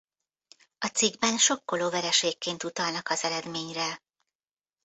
[0.77, 4.01] A cikkben sokkoló vereségként utalnak az eredményre.